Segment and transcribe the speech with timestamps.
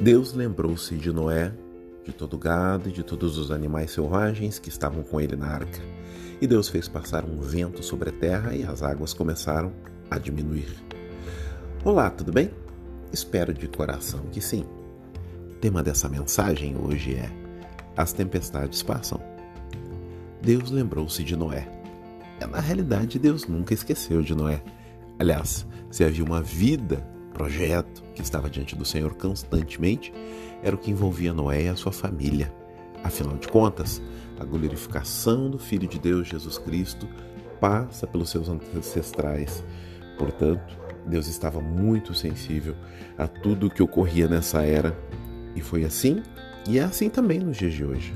[0.00, 1.52] Deus lembrou-se de Noé,
[2.04, 5.46] de todo o gado e de todos os animais selvagens que estavam com ele na
[5.46, 5.80] arca.
[6.40, 9.72] E Deus fez passar um vento sobre a terra e as águas começaram
[10.10, 10.74] a diminuir.
[11.84, 12.50] Olá, tudo bem?
[13.12, 14.64] Espero de coração que sim.
[15.52, 17.30] O tema dessa mensagem hoje é:
[17.96, 19.22] As tempestades passam.
[20.42, 21.68] Deus lembrou-se de Noé.
[22.40, 24.62] É, na realidade, Deus nunca esqueceu de Noé.
[25.18, 30.14] Aliás, se havia uma vida projeto que estava diante do Senhor constantemente
[30.62, 32.50] era o que envolvia Noé e a sua família.
[33.02, 34.00] Afinal de contas,
[34.38, 37.06] a glorificação do Filho de Deus, Jesus Cristo,
[37.60, 39.62] passa pelos seus ancestrais.
[40.16, 42.74] Portanto, Deus estava muito sensível
[43.18, 44.96] a tudo o que ocorria nessa era.
[45.54, 46.22] E foi assim,
[46.66, 48.14] e é assim também nos dias de hoje.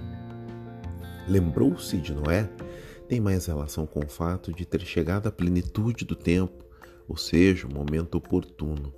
[1.28, 2.48] Lembrou-se de Noé
[3.08, 6.62] tem mais relação com o fato de ter chegado à plenitude do tempo,
[7.08, 8.92] ou seja, o momento oportuno.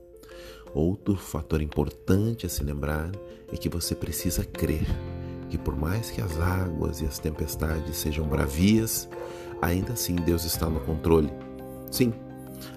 [0.75, 3.11] Outro fator importante a se lembrar
[3.53, 4.87] é que você precisa crer
[5.49, 9.09] que, por mais que as águas e as tempestades sejam bravias,
[9.61, 11.31] ainda assim Deus está no controle.
[11.91, 12.13] Sim,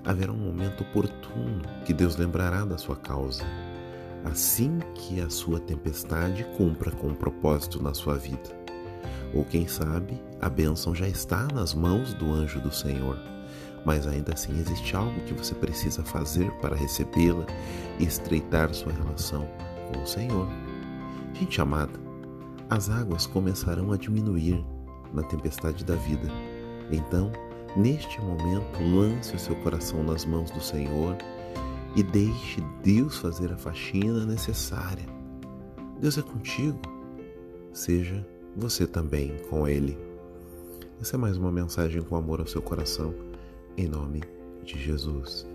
[0.03, 3.43] haverá um momento oportuno que Deus lembrará da sua causa,
[4.25, 8.63] assim que a sua tempestade cumpra com um propósito na sua vida.
[9.35, 13.17] Ou quem sabe, a bênção já está nas mãos do anjo do Senhor
[13.85, 17.45] mas ainda assim existe algo que você precisa fazer para recebê-la
[17.99, 19.47] e estreitar sua relação
[19.91, 20.47] com o Senhor.
[21.33, 21.99] Gente amada,
[22.69, 24.63] as águas começarão a diminuir
[25.13, 26.27] na tempestade da vida.
[26.91, 27.31] Então,
[27.75, 31.17] neste momento, lance o seu coração nas mãos do Senhor
[31.95, 35.05] e deixe Deus fazer a faxina necessária.
[35.99, 36.79] Deus é contigo,
[37.71, 39.97] seja você também com Ele.
[41.01, 43.13] Essa é mais uma mensagem com amor ao seu coração
[43.77, 44.21] em nome
[44.63, 45.47] de Jesus.